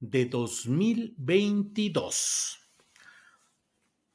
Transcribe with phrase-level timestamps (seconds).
[0.00, 2.58] de 2022.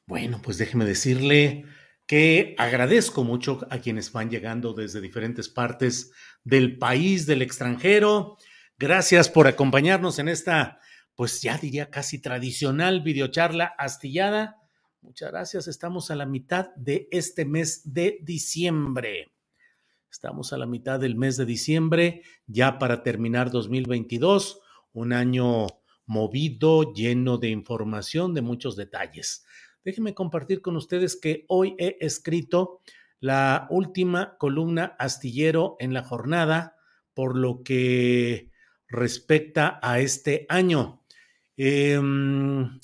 [0.06, 1.64] Bueno, pues déjeme decirle
[2.06, 6.12] que agradezco mucho a quienes van llegando desde diferentes partes
[6.44, 8.36] del país, del extranjero.
[8.78, 10.78] Gracias por acompañarnos en esta,
[11.14, 14.58] pues ya diría casi tradicional videocharla astillada.
[15.00, 15.68] Muchas gracias.
[15.68, 19.32] Estamos a la mitad de este mes de diciembre.
[20.10, 24.60] Estamos a la mitad del mes de diciembre, ya para terminar 2022
[24.92, 25.66] un año
[26.06, 29.44] movido, lleno de información, de muchos detalles.
[29.84, 32.80] Déjenme compartir con ustedes que hoy he escrito
[33.20, 36.76] la última columna astillero en la jornada
[37.14, 38.50] por lo que
[38.88, 41.02] respecta a este año.
[41.56, 42.80] Em,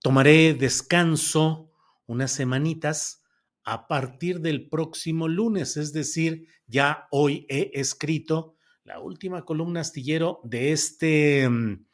[0.00, 1.70] tomaré descanso
[2.06, 3.22] unas semanitas
[3.64, 10.40] a partir del próximo lunes, es decir, ya hoy he escrito la última columna astillero
[10.44, 11.86] de este, mm,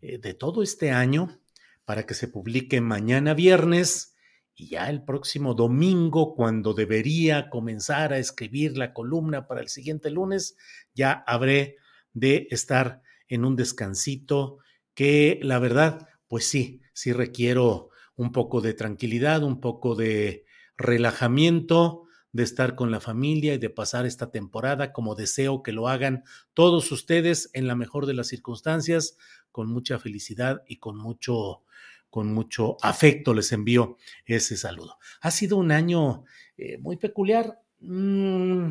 [0.00, 1.40] eh, de todo este año,
[1.84, 4.14] para que se publique mañana viernes
[4.54, 10.10] y ya el próximo domingo, cuando debería comenzar a escribir la columna para el siguiente
[10.10, 10.56] lunes,
[10.94, 11.76] ya habré
[12.12, 14.58] de estar en un descansito
[14.94, 20.44] que la verdad, pues sí, sí requiero un poco de tranquilidad, un poco de
[20.76, 25.88] relajamiento, de estar con la familia y de pasar esta temporada como deseo que lo
[25.88, 26.24] hagan
[26.54, 29.16] todos ustedes en la mejor de las circunstancias,
[29.50, 31.62] con mucha felicidad y con mucho
[32.10, 34.98] con mucho afecto les envío ese saludo.
[35.20, 36.24] Ha sido un año
[36.56, 37.60] eh, muy peculiar.
[37.80, 38.70] Mm,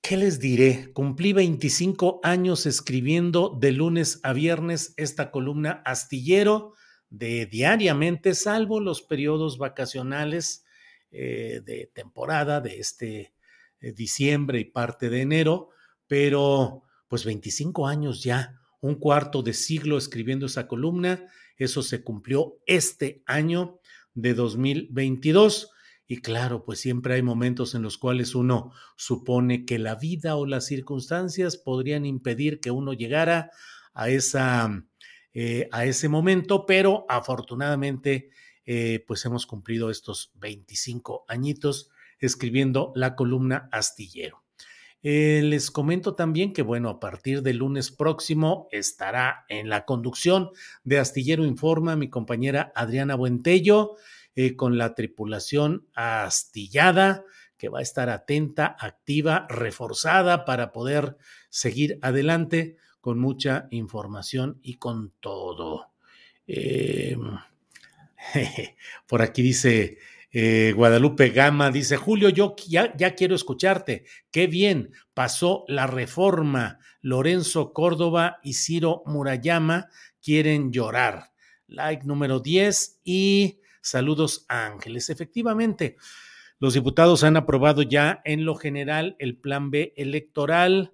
[0.00, 0.90] ¿Qué les diré?
[0.92, 6.74] Cumplí 25 años escribiendo de lunes a viernes esta columna astillero
[7.10, 10.64] de diariamente, salvo los periodos vacacionales
[11.16, 13.34] eh, de temporada de este
[13.78, 15.68] eh, diciembre y parte de enero,
[16.08, 21.24] pero pues 25 años ya, un cuarto de siglo escribiendo esa columna,
[21.56, 23.78] eso se cumplió este año
[24.14, 25.70] de 2022.
[26.08, 30.46] Y claro, pues siempre hay momentos en los cuales uno supone que la vida o
[30.46, 33.52] las circunstancias podrían impedir que uno llegara
[33.92, 34.84] a, esa,
[35.32, 38.30] eh, a ese momento, pero afortunadamente
[38.66, 44.44] eh, pues hemos cumplido estos 25 añitos escribiendo la columna Astillero.
[45.06, 50.48] Eh, les comento también que, bueno, a partir del lunes próximo estará en la conducción
[50.82, 53.96] de Astillero Informa mi compañera Adriana Buentello
[54.34, 57.24] eh, con la tripulación astillada
[57.58, 61.18] que va a estar atenta, activa, reforzada para poder
[61.50, 65.90] seguir adelante con mucha información y con todo.
[69.06, 69.98] Por aquí dice
[70.32, 74.04] eh, Guadalupe Gama, dice Julio, yo ya, quiero escucharte.
[74.30, 76.78] Qué bien, pasó la reforma.
[77.02, 79.88] Lorenzo Córdoba y Ciro Murayama
[80.22, 81.32] quieren llorar.
[81.66, 85.10] Like número 10 y saludos Ángeles.
[85.10, 85.96] Efectivamente,
[86.58, 90.92] los diputados han aprobado ya en lo general el plan B electoral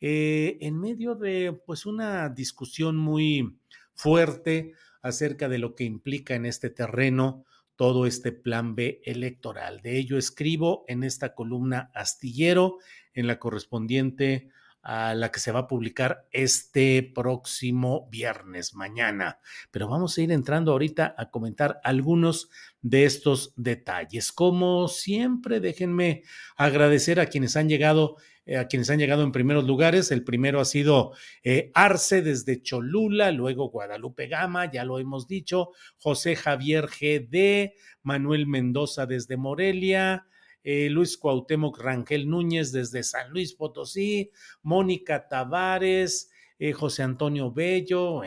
[0.00, 3.58] eh, en medio de pues una discusión muy
[3.94, 7.44] fuerte acerca de lo que implica en este terreno
[7.76, 9.82] todo este plan B electoral.
[9.82, 12.78] De ello escribo en esta columna astillero,
[13.14, 14.48] en la correspondiente
[14.88, 19.40] a la que se va a publicar este próximo viernes, mañana.
[19.72, 22.50] Pero vamos a ir entrando ahorita a comentar algunos
[22.82, 24.30] de estos detalles.
[24.30, 26.22] Como siempre, déjenme
[26.56, 30.12] agradecer a quienes han llegado eh, a quienes han llegado en primeros lugares.
[30.12, 35.70] El primero ha sido eh, Arce desde Cholula, luego Guadalupe Gama, ya lo hemos dicho,
[35.96, 37.74] José Javier GD,
[38.04, 40.28] Manuel Mendoza desde Morelia,
[40.68, 44.32] eh, Luis Cuauhtémoc Rangel Núñez desde San Luis Potosí,
[44.62, 46.28] Mónica Tavares,
[46.58, 48.22] eh, José Antonio Bello,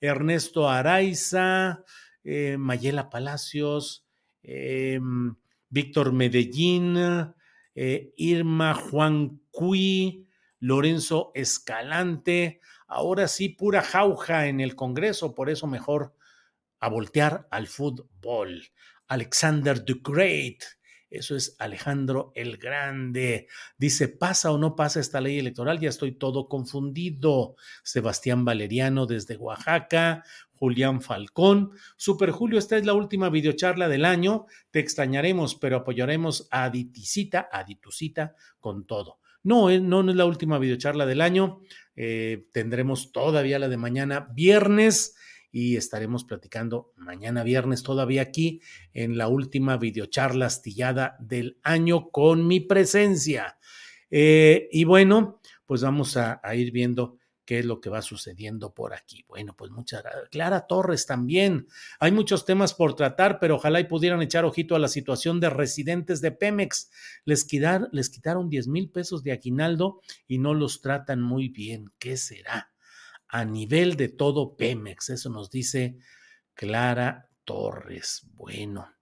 [0.00, 1.84] Ernesto Araiza,
[2.24, 4.06] eh, Mayela Palacios,
[5.68, 6.96] Víctor Medellín,
[7.74, 10.26] Irma Juan Cui,
[10.58, 16.14] Lorenzo Escalante, ahora sí pura jauja en el Congreso, por eso mejor
[16.80, 18.62] a voltear al fútbol.
[19.08, 20.64] Alexander the Great,
[21.10, 23.48] eso es Alejandro el Grande.
[23.78, 25.78] Dice, ¿pasa o no pasa esta ley electoral?
[25.78, 27.56] Ya estoy todo confundido.
[27.82, 30.24] Sebastián Valeriano desde Oaxaca.
[30.52, 31.72] Julián Falcón.
[31.96, 34.46] Super Julio, esta es la última videocharla del año.
[34.70, 39.18] Te extrañaremos, pero apoyaremos a Diticita, a Ditucita con todo.
[39.42, 41.60] No, eh, no, no es la última videocharla del año.
[41.94, 45.14] Eh, tendremos todavía la de mañana, viernes
[45.56, 48.60] y estaremos platicando mañana viernes todavía aquí
[48.92, 53.56] en la última videocharla astillada del año con mi presencia.
[54.10, 57.16] Eh, y bueno, pues vamos a, ir viendo
[57.46, 59.24] qué es lo que va sucediendo por aquí.
[59.28, 60.28] Bueno, pues muchas gracias.
[60.28, 61.68] Clara Torres también.
[62.00, 65.48] Hay muchos temas por tratar, pero ojalá y pudieran echar ojito a la situación de
[65.48, 66.90] residentes de Pemex.
[67.24, 71.86] Les, quitar, les quitaron 10 mil pesos de aguinaldo y no los tratan muy bien.
[71.98, 72.75] ¿Qué será?
[73.28, 75.10] A nivel de todo Pemex.
[75.10, 75.98] Eso nos dice
[76.54, 78.26] Clara Torres.
[78.34, 78.92] Bueno.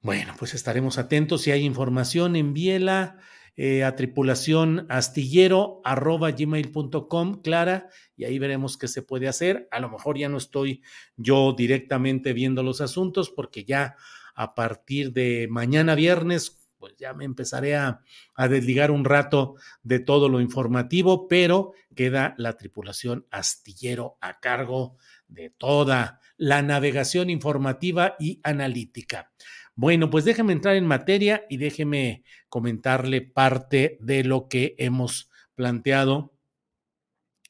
[0.00, 1.42] Bueno, pues estaremos atentos.
[1.42, 3.18] Si hay información, envíela
[3.56, 9.68] eh, a tripulación astillero arroba gmail.com, Clara, y ahí veremos qué se puede hacer.
[9.70, 10.82] A lo mejor ya no estoy
[11.16, 13.96] yo directamente viendo los asuntos porque ya
[14.34, 18.02] a partir de mañana viernes pues ya me empezaré a,
[18.36, 25.48] desligar un rato de todo lo informativo, pero queda la tripulación astillero a cargo de
[25.48, 29.32] toda la navegación informativa y analítica.
[29.74, 36.34] Bueno, pues déjeme entrar en materia y déjeme comentarle parte de lo que hemos planteado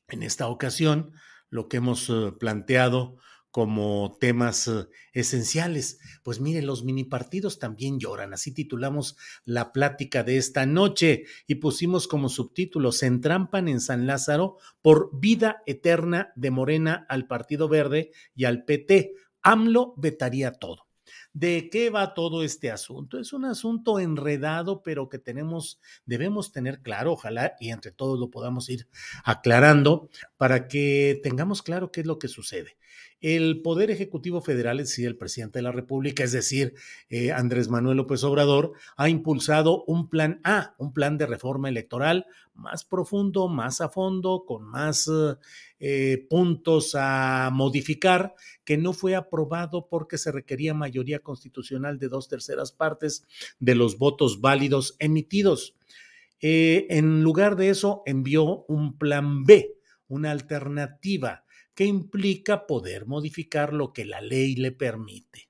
[0.06, 1.10] en esta ocasión,
[1.50, 3.16] lo que hemos eh, planteado
[3.54, 6.00] como temas eh, esenciales.
[6.24, 8.34] Pues miren, los mini partidos también lloran.
[8.34, 14.08] Así titulamos la plática de esta noche y pusimos como subtítulo, se entrampan en San
[14.08, 19.14] Lázaro por vida eterna de Morena al Partido Verde y al PT.
[19.42, 20.88] AMLO vetaría todo.
[21.32, 23.20] ¿De qué va todo este asunto?
[23.20, 28.30] Es un asunto enredado, pero que tenemos, debemos tener claro, ojalá y entre todos lo
[28.30, 28.88] podamos ir
[29.22, 32.76] aclarando para que tengamos claro qué es lo que sucede
[33.24, 36.74] el Poder Ejecutivo Federal, es decir, el presidente de la República, es decir,
[37.08, 42.26] eh, Andrés Manuel López Obrador, ha impulsado un plan A, un plan de reforma electoral
[42.52, 45.10] más profundo, más a fondo, con más
[45.80, 52.28] eh, puntos a modificar, que no fue aprobado porque se requería mayoría constitucional de dos
[52.28, 53.24] terceras partes
[53.58, 55.74] de los votos válidos emitidos.
[56.42, 59.78] Eh, en lugar de eso, envió un plan B,
[60.08, 61.43] una alternativa
[61.74, 65.48] que implica poder modificar lo que la ley le permite.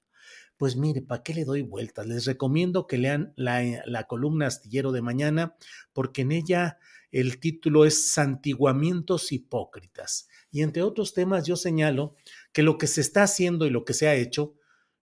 [0.56, 2.06] Pues mire, ¿para qué le doy vueltas?
[2.06, 5.56] Les recomiendo que lean la, eh, la, columna astillero de mañana,
[5.92, 6.78] porque en ella
[7.10, 10.28] el título es Santiguamientos hipócritas.
[10.50, 12.14] Y entre otros temas yo señalo
[12.52, 14.54] que lo que se está haciendo y lo que se ha hecho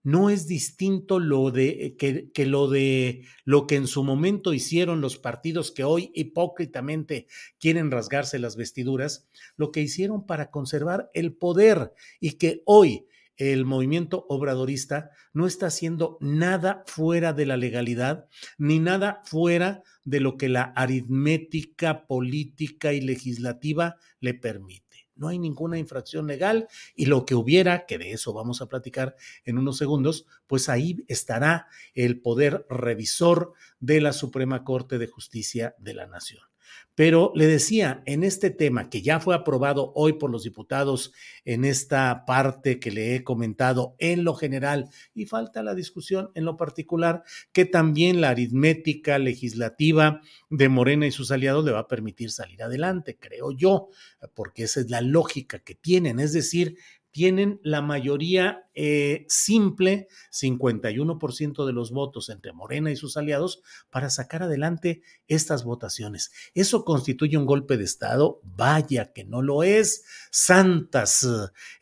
[0.02, 5.16] no es distinto lo de que, lo de lo que en su momento hicieron los
[5.18, 7.26] partidos que hoy hipócritamente
[7.58, 13.06] quieren rasgarse las vestiduras, lo que hicieron para conservar el poder y que hoy
[13.36, 18.28] el movimiento obradorista no está haciendo nada fuera de la legalidad
[18.58, 24.81] ni nada fuera de lo que la aritmética política y legislativa le permite
[25.14, 29.16] no hay ninguna infracción legal y lo que hubiera, que de eso vamos a platicar
[29.44, 35.74] en unos segundos, pues ahí estará el poder revisor de la Suprema Corte de Justicia
[35.78, 36.51] de la Nación.
[36.94, 41.12] Pero le decía, en este tema que ya fue aprobado hoy por los diputados
[41.44, 46.44] en esta parte que le he comentado en lo general y falta la discusión en
[46.44, 47.22] lo particular,
[47.52, 50.20] que también la aritmética legislativa
[50.50, 53.88] de Morena y sus aliados le va a permitir salir adelante, creo yo,
[54.34, 56.76] porque esa es la lógica que tienen, es decir,
[57.12, 64.10] tienen la mayoría eh, simple, 51% de los votos entre Morena y sus aliados, para
[64.10, 66.32] sacar adelante estas votaciones.
[66.54, 68.40] ¿Eso constituye un golpe de Estado?
[68.42, 70.04] Vaya que no lo es.
[70.30, 71.28] Santas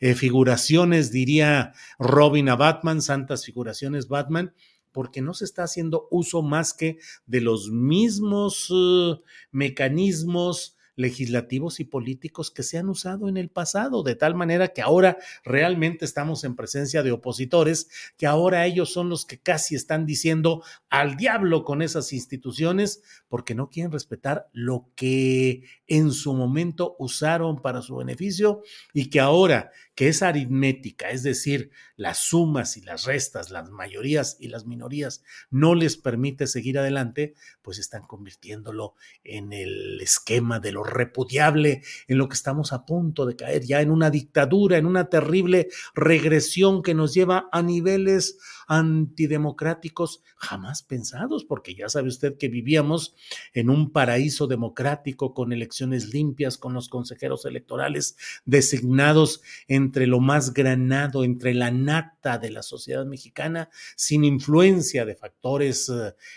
[0.01, 4.53] eh, figuraciones, diría Robin a Batman, santas figuraciones Batman
[4.91, 11.85] porque no se está haciendo uso más que de los mismos uh, mecanismos legislativos y
[11.85, 16.43] políticos que se han usado en el pasado, de tal manera que ahora realmente estamos
[16.43, 21.63] en presencia de opositores, que ahora ellos son los que casi están diciendo al diablo
[21.63, 27.95] con esas instituciones, porque no quieren respetar lo que en su momento usaron para su
[27.95, 28.61] beneficio
[28.93, 29.71] y que ahora
[30.01, 35.23] que es aritmética, es decir, las sumas y las restas, las mayorías y las minorías,
[35.51, 42.17] no les permite seguir adelante, pues están convirtiéndolo en el esquema de lo repudiable, en
[42.17, 46.81] lo que estamos a punto de caer ya en una dictadura, en una terrible regresión
[46.81, 48.39] que nos lleva a niveles
[48.71, 53.13] antidemocráticos jamás pensados, porque ya sabe usted que vivíamos
[53.53, 60.53] en un paraíso democrático con elecciones limpias, con los consejeros electorales designados entre lo más
[60.53, 65.91] granado, entre la nata de la sociedad mexicana, sin influencia de factores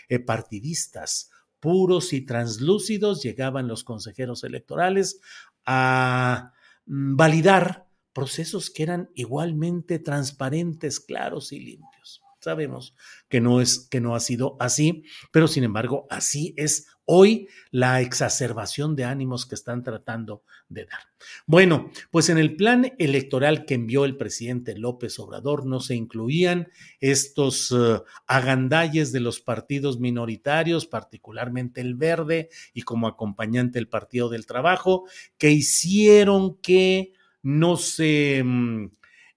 [0.08, 5.20] eh, partidistas puros y translúcidos, llegaban los consejeros electorales
[5.64, 6.52] a
[6.86, 12.23] mm, validar procesos que eran igualmente transparentes, claros y limpios.
[12.44, 12.94] Sabemos
[13.30, 18.02] que no es que no ha sido así, pero sin embargo así es hoy la
[18.02, 21.00] exacerbación de ánimos que están tratando de dar.
[21.46, 26.68] Bueno, pues en el plan electoral que envió el presidente López Obrador no se incluían
[27.00, 34.28] estos uh, agandalles de los partidos minoritarios, particularmente el Verde y como acompañante el Partido
[34.28, 35.06] del Trabajo,
[35.38, 38.90] que hicieron que no se mm,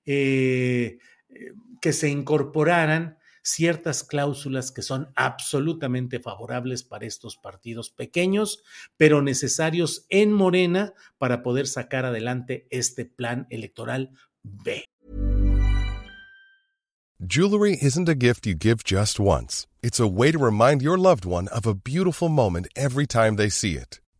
[0.05, 0.97] eh,
[1.81, 3.17] que se incorporaran
[3.47, 8.63] ciertas cláusulas que son absolutamente favorables para estos partidos pequeños,
[8.97, 14.11] pero necesarios en Morena para poder sacar adelante este plan electoral
[14.43, 14.83] B.
[17.19, 19.65] Jewelry isn't a gift you give just once.
[19.81, 23.49] It's a way to remind your loved one of a beautiful moment every time they
[23.49, 23.99] see it.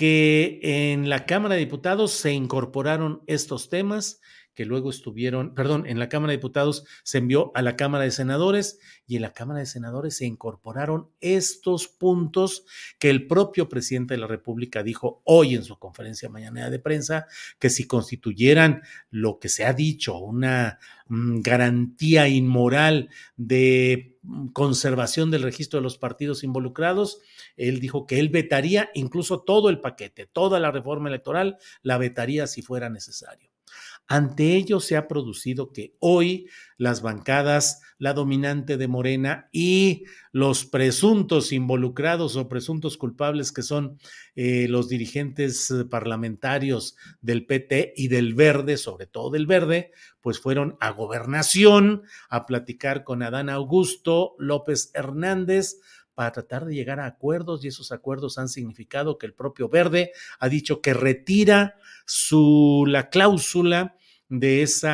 [0.00, 4.22] Que en la Cámara de Diputados se incorporaron estos temas
[4.54, 8.10] que luego estuvieron, perdón, en la Cámara de Diputados se envió a la Cámara de
[8.10, 12.64] Senadores y en la Cámara de Senadores se incorporaron estos puntos
[12.98, 17.26] que el propio presidente de la República dijo hoy en su conferencia mañana de prensa,
[17.58, 18.80] que si constituyeran
[19.10, 20.78] lo que se ha dicho, una
[21.10, 27.20] garantía inmoral de mm, conservación del registro de los partidos involucrados,
[27.56, 32.46] él dijo que él vetaría incluso todo el paquete, toda la reforma electoral, la vetaría
[32.46, 33.49] si fuera necesario.
[34.10, 36.48] Ante ello se ha producido que hoy
[36.78, 40.02] las bancadas, la dominante de Morena y
[40.32, 44.00] los presuntos involucrados o presuntos culpables que son
[44.34, 50.40] eh, los dirigentes eh, parlamentarios del PT y del Verde, sobre todo del Verde, pues
[50.40, 55.76] fueron a gobernación a platicar con Adán Augusto López Hernández
[56.14, 60.10] para tratar de llegar a acuerdos y esos acuerdos han significado que el propio Verde
[60.40, 61.76] ha dicho que retira
[62.06, 63.94] su la cláusula
[64.30, 64.88] de ese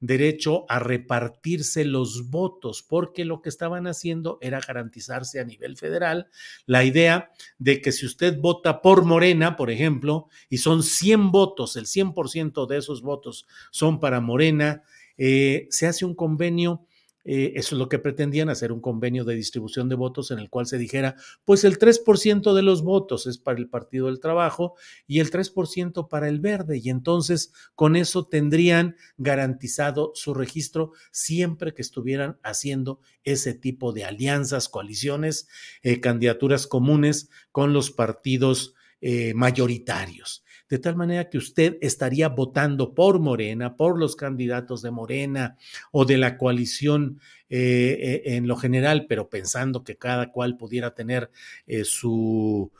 [0.00, 6.28] derecho a repartirse los votos, porque lo que estaban haciendo era garantizarse a nivel federal
[6.66, 11.76] la idea de que si usted vota por Morena, por ejemplo, y son 100 votos,
[11.76, 14.82] el 100% de esos votos son para Morena,
[15.16, 16.86] eh, se hace un convenio
[17.24, 20.50] eh, eso es lo que pretendían, hacer un convenio de distribución de votos en el
[20.50, 24.74] cual se dijera, pues el 3% de los votos es para el Partido del Trabajo
[25.06, 26.80] y el 3% para el Verde.
[26.82, 34.04] Y entonces con eso tendrían garantizado su registro siempre que estuvieran haciendo ese tipo de
[34.04, 35.48] alianzas, coaliciones,
[35.82, 42.94] eh, candidaturas comunes con los partidos eh, mayoritarios de tal manera que usted estaría votando
[42.94, 45.56] por Morena, por los candidatos de Morena
[45.92, 50.94] o de la coalición eh, eh, en lo general, pero pensando que cada cual pudiera
[50.94, 51.30] tener
[51.66, 52.72] eh, su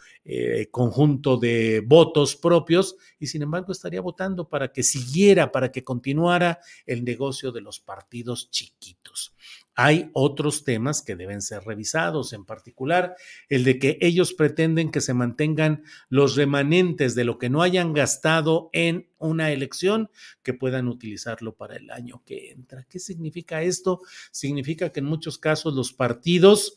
[0.71, 6.61] conjunto de votos propios y sin embargo estaría votando para que siguiera, para que continuara
[6.87, 9.34] el negocio de los partidos chiquitos.
[9.75, 13.17] Hay otros temas que deben ser revisados, en particular
[13.49, 17.93] el de que ellos pretenden que se mantengan los remanentes de lo que no hayan
[17.93, 20.11] gastado en una elección,
[20.43, 22.87] que puedan utilizarlo para el año que entra.
[22.89, 24.01] ¿Qué significa esto?
[24.31, 26.77] Significa que en muchos casos los partidos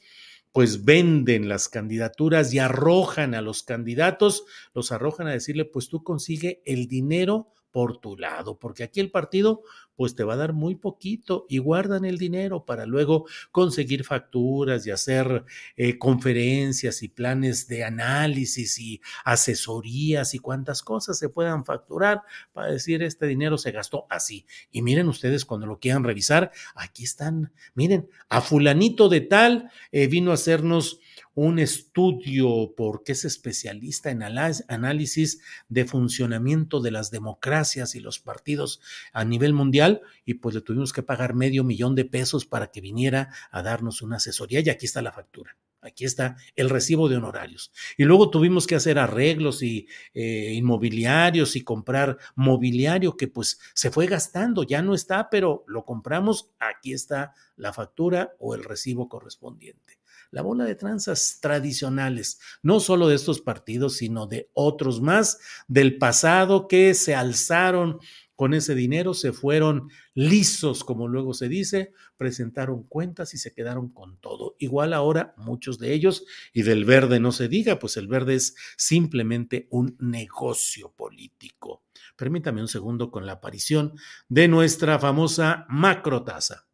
[0.51, 6.03] pues venden las candidaturas y arrojan a los candidatos, los arrojan a decirle, pues tú
[6.03, 9.61] consigue el dinero por tu lado, porque aquí el partido
[9.95, 14.87] pues te va a dar muy poquito y guardan el dinero para luego conseguir facturas
[14.87, 21.65] y hacer eh, conferencias y planes de análisis y asesorías y cuantas cosas se puedan
[21.65, 24.47] facturar para decir este dinero se gastó así.
[24.71, 30.07] Y miren ustedes cuando lo quieran revisar, aquí están, miren, a fulanito de tal eh,
[30.07, 30.99] vino a hacernos
[31.37, 35.39] un estudio porque es especialista en análisis
[35.69, 38.81] de funcionamiento de las democracias y los partidos
[39.13, 42.81] a nivel mundial y pues le tuvimos que pagar medio millón de pesos para que
[42.81, 45.55] viniera a darnos una asesoría y aquí está la factura.
[45.79, 47.71] Aquí está el recibo de honorarios.
[47.97, 53.91] Y luego tuvimos que hacer arreglos y eh, inmobiliarios y comprar mobiliario que pues se
[53.91, 59.07] fue gastando, ya no está, pero lo compramos, aquí está la factura o el recibo
[59.07, 59.96] correspondiente
[60.31, 65.97] la bola de tranzas tradicionales, no solo de estos partidos, sino de otros más del
[65.97, 67.99] pasado que se alzaron
[68.37, 73.89] con ese dinero, se fueron lisos, como luego se dice, presentaron cuentas y se quedaron
[73.89, 74.55] con todo.
[74.59, 78.55] Igual ahora muchos de ellos, y del verde no se diga, pues el verde es
[78.77, 81.83] simplemente un negocio político.
[82.15, 83.93] Permítame un segundo con la aparición
[84.29, 86.66] de nuestra famosa macrotasa.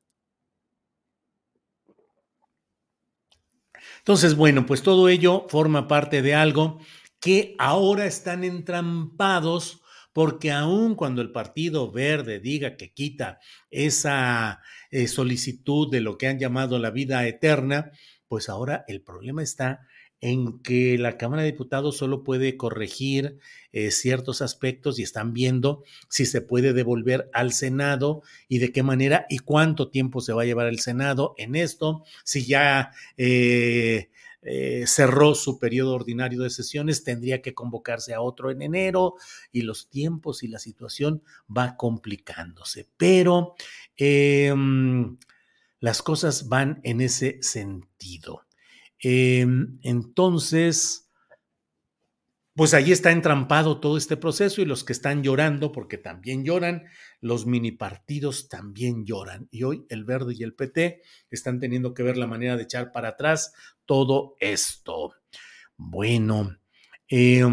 [4.04, 6.80] Entonces, bueno, pues todo ello forma parte de algo
[7.22, 9.82] que ahora están entrampados
[10.12, 13.40] porque aun cuando el Partido Verde diga que quita
[13.72, 14.62] esa
[14.92, 17.92] eh, solicitud de lo que han llamado la vida eterna,
[18.28, 19.88] pues ahora el problema está
[20.24, 23.40] en que la Cámara de Diputados solo puede corregir
[23.74, 28.84] eh, ciertos aspectos y están viendo si se puede devolver al Senado y de qué
[28.84, 34.12] manera y cuánto tiempo se va a llevar el Senado en esto, si ya eh,
[34.44, 39.16] eh, cerró su periodo ordinario de sesiones, tendría que convocarse a otro en enero
[39.52, 42.88] y los tiempos y la situación va complicándose.
[42.96, 43.56] Pero
[43.98, 45.18] em,
[45.82, 48.46] las cosas van en ese sentido.
[49.04, 51.10] Em, entonces,
[52.56, 56.86] pues ahí está entrampado todo este proceso y los que están llorando, porque también lloran,
[57.20, 59.50] los mini partidos también lloran.
[59.52, 62.94] Y hoy el Verde y el PT están teniendo que ver la manera de echar
[62.94, 63.54] para atrás
[63.86, 65.14] todo esto.
[65.76, 66.58] Bueno,
[67.10, 67.44] eh,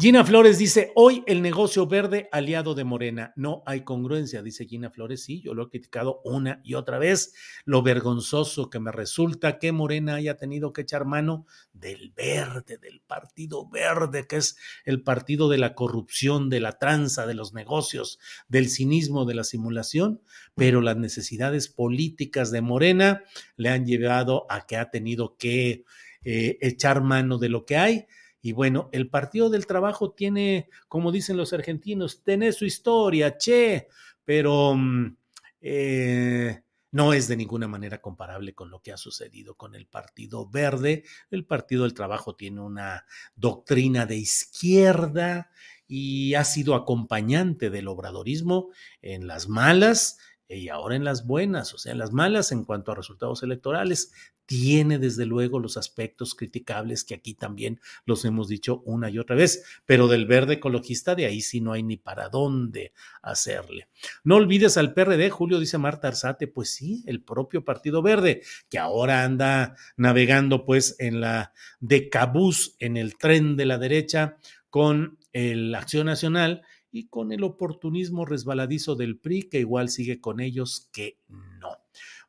[0.00, 3.32] Gina Flores dice, hoy el negocio verde aliado de Morena.
[3.34, 5.24] No hay congruencia, dice Gina Flores.
[5.24, 7.34] Sí, yo lo he criticado una y otra vez.
[7.64, 13.00] Lo vergonzoso que me resulta que Morena haya tenido que echar mano del verde, del
[13.00, 18.20] partido verde, que es el partido de la corrupción, de la tranza, de los negocios,
[18.46, 20.20] del cinismo, de la simulación.
[20.54, 23.24] Pero las necesidades políticas de Morena
[23.56, 25.82] le han llevado a que ha tenido que
[26.22, 28.06] eh, echar mano de lo que hay
[28.40, 33.88] y bueno, el Partido del Trabajo tiene, como dicen los argentinos, tiene su historia, che,
[34.24, 35.16] pero mm,
[35.60, 40.48] eh, no es de ninguna manera comparable con lo que ha sucedido con el Partido
[40.48, 41.04] Verde.
[41.30, 45.50] El Partido del Trabajo tiene una doctrina de izquierda
[45.86, 48.70] y ha sido acompañante del obradorismo
[49.02, 52.92] en las malas y ahora en las buenas, o sea, en las malas en cuanto
[52.92, 54.12] a resultados electorales,
[54.48, 59.36] tiene desde luego los aspectos criticables que aquí también los hemos dicho una y otra
[59.36, 63.88] vez, pero del verde ecologista de ahí sí no hay ni para dónde hacerle.
[64.24, 68.78] No olvides al PRD, Julio dice Marta Arzate, pues sí, el propio Partido Verde, que
[68.78, 74.38] ahora anda navegando pues en la de cabús, en el tren de la derecha
[74.70, 80.40] con la Acción Nacional y con el oportunismo resbaladizo del PRI, que igual sigue con
[80.40, 81.76] ellos que no.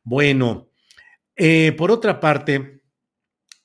[0.02, 0.69] Bueno,
[1.40, 2.80] eh, por otra parte,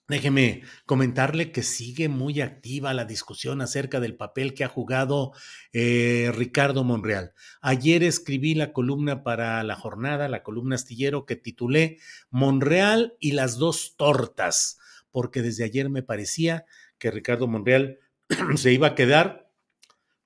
[0.07, 5.31] Déjeme comentarle que sigue muy activa la discusión acerca del papel que ha jugado
[5.73, 7.33] eh, Ricardo Monreal.
[7.59, 11.97] Ayer escribí la columna para la jornada, la columna astillero que titulé
[12.29, 14.77] Monreal y las dos tortas,
[15.09, 16.65] porque desde ayer me parecía
[16.99, 17.97] que Ricardo Monreal
[18.57, 19.49] se iba a quedar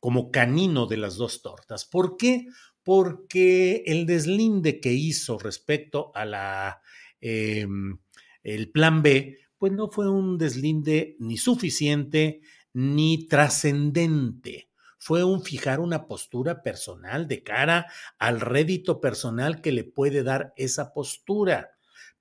[0.02, 1.86] como canino de las dos tortas.
[1.86, 2.48] ¿Por qué?
[2.84, 6.82] Porque el deslinde que hizo respecto a la...
[7.22, 8.00] Em,
[8.44, 12.42] el plan B, pues no fue un deslinde ni suficiente
[12.74, 14.70] ni trascendente.
[14.98, 20.54] Fue un fijar una postura personal de cara al rédito personal que le puede dar
[20.58, 21.72] esa postura.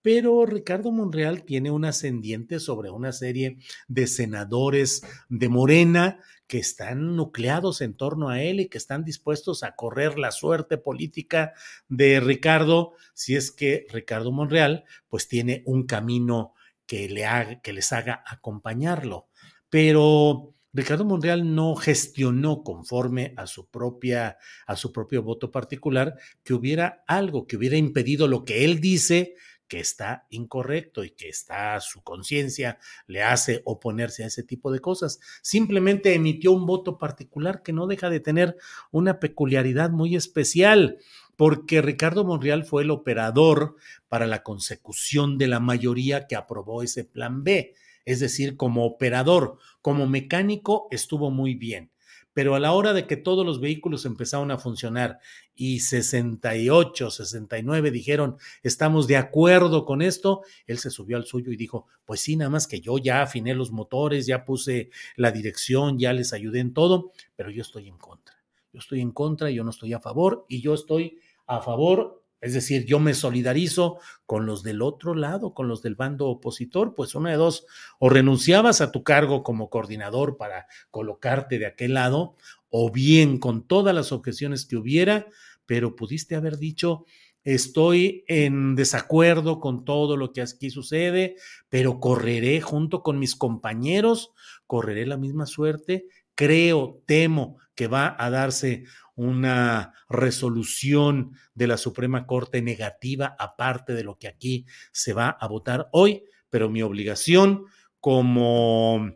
[0.02, 3.58] Pero Ricardo Monreal tiene un ascendiente sobre una serie
[3.88, 9.62] de senadores de Morena que están nucleados en torno a él y que están dispuestos
[9.62, 11.52] a correr la suerte política
[11.88, 16.54] de Ricardo si es que Ricardo Monreal pues tiene un camino
[16.86, 19.28] que, le haga, que les haga acompañarlo.
[19.68, 26.54] Pero Ricardo Monreal no gestionó conforme a su propia a su propio voto particular que
[26.54, 29.34] hubiera algo que hubiera impedido lo que él dice
[29.68, 34.80] que está incorrecto y que está su conciencia le hace oponerse a ese tipo de
[34.80, 35.20] cosas.
[35.42, 38.56] Simplemente emitió un voto particular que no deja de tener
[38.90, 40.98] una peculiaridad muy especial
[41.36, 43.76] porque Ricardo Monreal fue el operador
[44.08, 47.74] para la consecución de la mayoría que aprobó ese plan B.
[48.04, 51.92] Es decir, como operador, como mecánico, estuvo muy bien.
[52.38, 55.18] Pero a la hora de que todos los vehículos empezaron a funcionar
[55.56, 61.56] y 68, 69 dijeron, estamos de acuerdo con esto, él se subió al suyo y
[61.56, 65.98] dijo, pues sí, nada más que yo ya afiné los motores, ya puse la dirección,
[65.98, 68.36] ya les ayudé en todo, pero yo estoy en contra.
[68.72, 72.54] Yo estoy en contra, yo no estoy a favor y yo estoy a favor, es
[72.54, 77.14] decir, yo me solidarizo con los del otro lado, con los del bando opositor, pues
[77.14, 77.66] una de dos,
[77.98, 82.36] o renunciabas a tu cargo como coordinador para colocarte de aquel lado,
[82.70, 85.26] o bien con todas las objeciones que hubiera,
[85.66, 87.04] pero pudiste haber dicho,
[87.44, 91.36] estoy en desacuerdo con todo lo que aquí sucede,
[91.68, 94.32] pero correré junto con mis compañeros,
[94.66, 96.06] correré la misma suerte,
[96.38, 98.84] creo, temo que va a darse
[99.16, 105.48] una resolución de la Suprema Corte negativa, aparte de lo que aquí se va a
[105.48, 107.64] votar hoy, pero mi obligación
[107.98, 109.10] como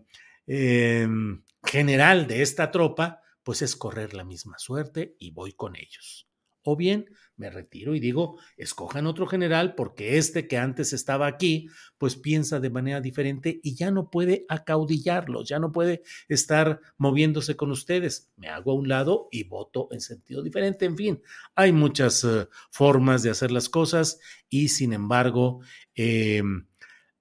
[0.49, 6.29] em, general de esta tropa, pues es correr la misma suerte y voy con ellos.
[6.65, 7.07] O bien
[7.37, 11.69] me retiro y digo, escojan otro general porque este que antes estaba aquí,
[11.99, 17.57] pues piensa de manera diferente y ya no puede acaudillarlos, ya no puede estar moviéndose
[17.57, 18.31] con ustedes.
[18.37, 20.85] Me hago a un lado y voto en sentido diferente.
[20.85, 21.23] En fin,
[21.55, 24.19] hay muchas eh, formas de hacer las cosas
[24.49, 25.61] y sin embargo,
[25.95, 26.67] em,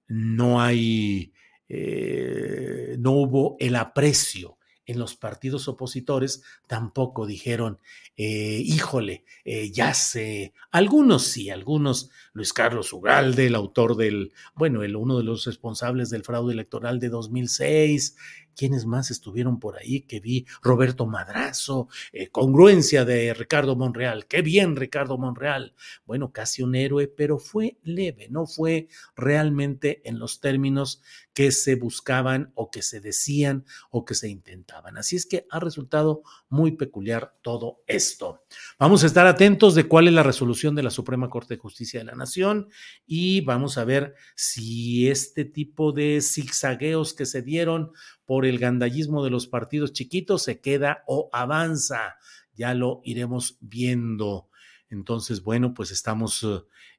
[0.08, 1.32] no hay,
[1.68, 4.58] eh, no hubo el aprecio
[4.92, 7.78] en los partidos opositores tampoco dijeron,
[8.16, 14.82] eh, híjole, eh, ya sé, algunos sí, algunos, Luis Carlos Ugalde, el autor del, bueno,
[14.82, 18.16] el, uno de los responsables del fraude electoral de 2006,
[18.56, 20.46] ¿Quiénes más estuvieron por ahí que vi?
[20.62, 24.26] Roberto Madrazo, eh, congruencia de Ricardo Monreal.
[24.26, 25.74] Qué bien, Ricardo Monreal.
[26.04, 31.02] Bueno, casi un héroe, pero fue leve, no fue realmente en los términos
[31.34, 34.98] que se buscaban o que se decían o que se intentaban.
[34.98, 38.44] Así es que ha resultado muy peculiar todo esto.
[38.78, 42.00] Vamos a estar atentos de cuál es la resolución de la Suprema Corte de Justicia
[42.00, 42.68] de la Nación
[43.06, 47.92] y vamos a ver si este tipo de zigzagueos que se dieron
[48.24, 52.16] por el gandallismo de los partidos chiquitos se queda o avanza.
[52.54, 54.48] Ya lo iremos viendo.
[54.90, 56.46] Entonces, bueno, pues estamos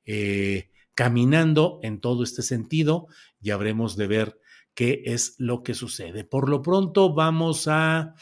[0.06, 3.08] eh, caminando en todo este sentido
[3.42, 4.40] y habremos de ver
[4.74, 6.24] qué es lo que sucede.
[6.24, 8.16] Por lo pronto, vamos a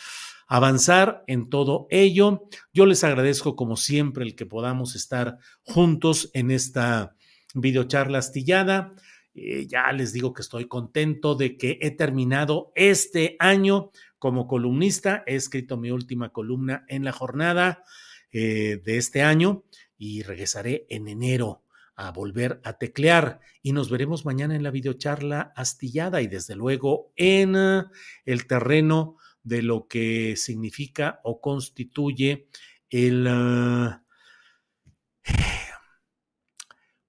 [0.47, 2.49] avanzar en todo ello.
[2.73, 7.15] Yo les agradezco, como siempre, el que podamos estar juntos en esta
[7.53, 8.93] videocharla astillada.
[9.33, 15.23] Eh, ya les digo que estoy contento de que he terminado este año como columnista.
[15.25, 17.83] He escrito mi última columna en la jornada
[18.31, 19.63] eh, de este año
[19.97, 21.63] y regresaré en enero
[21.95, 27.11] a volver a teclear y nos veremos mañana en la videocharla astillada y desde luego
[27.15, 27.83] en eh,
[28.25, 32.47] el terreno de lo que significa o constituye
[32.89, 33.27] el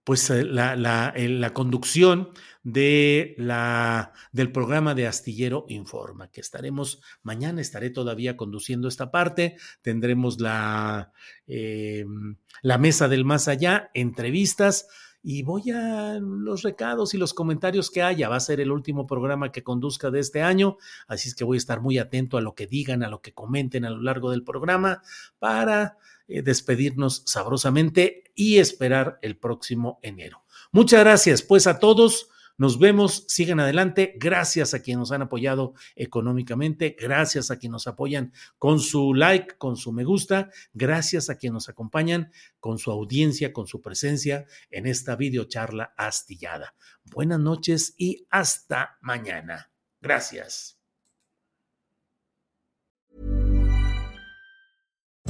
[0.05, 2.31] pues eh, la, la, conducción
[2.63, 9.57] de la, del programa de Astillero Informa, que estaremos mañana, estaré todavía conduciendo esta parte,
[9.81, 11.13] tendremos la,
[11.47, 12.05] eh,
[12.63, 14.89] la mesa del más allá, entrevistas
[15.23, 18.29] y voy a los recados y los comentarios que haya.
[18.29, 21.57] Va a ser el último programa que conduzca de este año, así es que voy
[21.57, 24.31] a estar muy atento a lo que digan, a lo que comenten a lo largo
[24.33, 25.03] del programa
[25.39, 25.97] para
[26.39, 30.45] eh, despedirnos sabrosamente y esperar el próximo enero.
[30.71, 32.29] Muchas gracias pues a todos.
[32.59, 34.15] Nos vemos, sigan adelante.
[34.19, 39.57] Gracias a quienes nos han apoyado económicamente, gracias a quienes nos apoyan con su like,
[39.57, 44.47] con su me gusta, gracias a quienes nos acompañan con su audiencia, con su presencia
[44.71, 46.75] en esta videocharla astillada.
[47.05, 49.71] Buenas noches y hasta mañana.
[50.01, 50.82] Gracias.